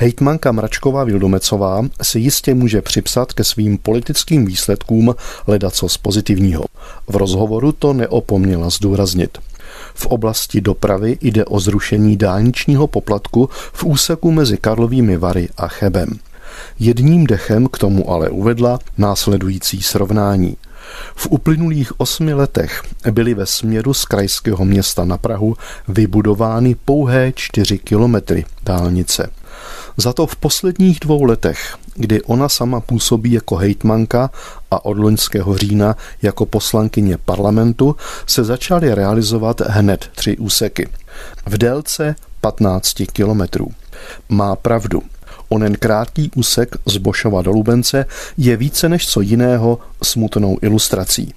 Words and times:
Hejtmanka 0.00 0.52
Mračková 0.52 1.04
Vildomecová 1.04 1.82
si 2.02 2.18
jistě 2.18 2.54
může 2.54 2.82
připsat 2.82 3.32
ke 3.32 3.44
svým 3.44 3.78
politickým 3.78 4.46
výsledkům 4.46 5.14
ledacos 5.46 5.96
pozitivního. 5.96 6.64
V 7.08 7.16
rozhovoru 7.16 7.72
to 7.72 7.92
neopomněla 7.92 8.70
zdůraznit. 8.70 9.38
V 9.94 10.06
oblasti 10.06 10.60
dopravy 10.60 11.18
jde 11.20 11.44
o 11.44 11.60
zrušení 11.60 12.16
dálničního 12.16 12.86
poplatku 12.86 13.48
v 13.72 13.84
úseku 13.84 14.32
mezi 14.32 14.56
Karlovými 14.56 15.16
Vary 15.16 15.48
a 15.56 15.68
Chebem. 15.68 16.08
Jedním 16.78 17.26
dechem 17.26 17.66
k 17.66 17.78
tomu 17.78 18.10
ale 18.10 18.28
uvedla 18.28 18.78
následující 18.98 19.82
srovnání. 19.82 20.56
V 21.14 21.26
uplynulých 21.30 22.00
osmi 22.00 22.34
letech 22.34 22.82
byly 23.10 23.34
ve 23.34 23.46
směru 23.46 23.94
z 23.94 24.04
krajského 24.04 24.64
města 24.64 25.04
na 25.04 25.18
Prahu 25.18 25.56
vybudovány 25.88 26.76
pouhé 26.84 27.32
čtyři 27.36 27.78
kilometry 27.78 28.44
dálnice. 28.64 29.30
Za 30.00 30.12
to 30.12 30.26
v 30.26 30.36
posledních 30.36 31.00
dvou 31.00 31.24
letech, 31.24 31.76
kdy 31.94 32.22
ona 32.22 32.48
sama 32.48 32.80
působí 32.80 33.32
jako 33.32 33.56
hejtmanka 33.56 34.30
a 34.70 34.84
od 34.84 34.98
loňského 34.98 35.56
října 35.56 35.96
jako 36.22 36.46
poslankyně 36.46 37.18
parlamentu, 37.24 37.96
se 38.26 38.44
začaly 38.44 38.94
realizovat 38.94 39.60
hned 39.60 40.10
tři 40.14 40.36
úseky. 40.36 40.88
V 41.46 41.58
délce 41.58 42.14
15 42.40 42.94
kilometrů. 43.12 43.68
Má 44.28 44.56
pravdu. 44.56 45.02
Onen 45.48 45.74
krátký 45.74 46.30
úsek 46.34 46.76
z 46.86 46.96
Bošova 46.96 47.42
do 47.42 47.50
Lubence 47.50 48.06
je 48.36 48.56
více 48.56 48.88
než 48.88 49.08
co 49.08 49.20
jiného 49.20 49.78
smutnou 50.02 50.58
ilustrací 50.62 51.34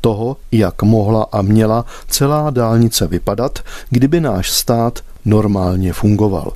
toho, 0.00 0.36
jak 0.52 0.82
mohla 0.82 1.26
a 1.32 1.42
měla 1.42 1.84
celá 2.08 2.50
dálnice 2.50 3.06
vypadat, 3.06 3.58
kdyby 3.90 4.20
náš 4.20 4.50
stát 4.50 5.00
normálně 5.24 5.92
fungoval. 5.92 6.52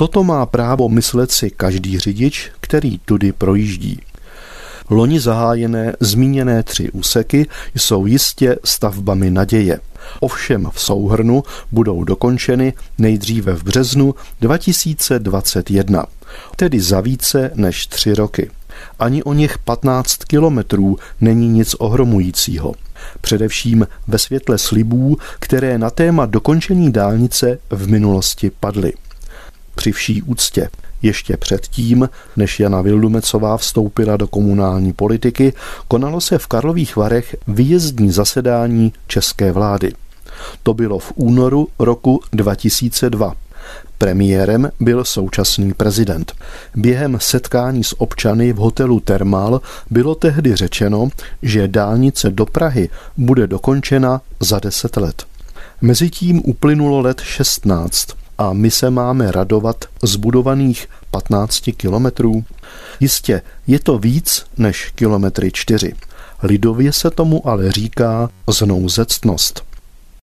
Toto 0.00 0.24
má 0.24 0.46
právo 0.46 0.88
myslet 0.88 1.30
si 1.30 1.50
každý 1.50 1.98
řidič, 1.98 2.50
který 2.60 2.98
tudy 2.98 3.32
projíždí. 3.32 4.00
Loni 4.90 5.20
zahájené 5.20 5.96
zmíněné 6.00 6.62
tři 6.62 6.90
úseky 6.90 7.46
jsou 7.74 8.06
jistě 8.06 8.56
stavbami 8.64 9.30
naděje. 9.30 9.80
Ovšem 10.20 10.68
v 10.72 10.80
souhrnu 10.80 11.42
budou 11.72 12.04
dokončeny 12.04 12.72
nejdříve 12.98 13.54
v 13.54 13.62
březnu 13.62 14.14
2021, 14.40 16.04
tedy 16.56 16.80
za 16.80 17.00
více 17.00 17.50
než 17.54 17.86
tři 17.86 18.14
roky. 18.14 18.50
Ani 18.98 19.22
o 19.22 19.32
něch 19.32 19.58
15 19.58 20.16
kilometrů 20.24 20.98
není 21.20 21.48
nic 21.48 21.74
ohromujícího. 21.74 22.74
Především 23.20 23.86
ve 24.08 24.18
světle 24.18 24.58
slibů, 24.58 25.18
které 25.40 25.78
na 25.78 25.90
téma 25.90 26.26
dokončení 26.26 26.92
dálnice 26.92 27.58
v 27.70 27.88
minulosti 27.88 28.50
padly. 28.60 28.92
Při 29.80 29.92
vší 29.92 30.22
úctě 30.22 30.68
ještě 31.02 31.36
předtím, 31.36 32.08
než 32.36 32.60
Jana 32.60 32.80
Vildumecová 32.80 33.56
vstoupila 33.56 34.16
do 34.16 34.28
komunální 34.28 34.92
politiky, 34.92 35.52
konalo 35.88 36.20
se 36.20 36.38
v 36.38 36.46
Karlových 36.46 36.96
Varech 36.96 37.36
výjezdní 37.48 38.12
zasedání 38.12 38.92
české 39.06 39.52
vlády. 39.52 39.92
To 40.62 40.74
bylo 40.74 40.98
v 40.98 41.12
únoru 41.14 41.68
roku 41.78 42.20
2002. 42.32 43.34
Premiérem 43.98 44.70
byl 44.80 45.04
současný 45.04 45.74
prezident. 45.74 46.32
Během 46.76 47.18
setkání 47.20 47.84
s 47.84 48.00
občany 48.00 48.52
v 48.52 48.56
hotelu 48.56 49.00
Termal 49.00 49.60
bylo 49.90 50.14
tehdy 50.14 50.56
řečeno, 50.56 51.08
že 51.42 51.68
dálnice 51.68 52.30
do 52.30 52.46
Prahy 52.46 52.88
bude 53.16 53.46
dokončena 53.46 54.20
za 54.40 54.58
deset 54.58 54.96
let. 54.96 55.24
Mezitím 55.80 56.40
uplynulo 56.44 57.00
let 57.00 57.20
16 57.20 58.19
a 58.40 58.52
my 58.52 58.70
se 58.70 58.90
máme 58.90 59.32
radovat 59.32 59.84
z 60.02 60.16
budovaných 60.16 60.86
15 61.10 61.60
kilometrů? 61.76 62.44
Jistě, 63.00 63.42
je 63.66 63.78
to 63.78 63.98
víc 63.98 64.44
než 64.56 64.90
kilometry 64.94 65.50
čtyři. 65.52 65.94
Lidově 66.42 66.92
se 66.92 67.10
tomu 67.10 67.48
ale 67.48 67.72
říká 67.72 68.30
znouzectnost. 68.48 69.69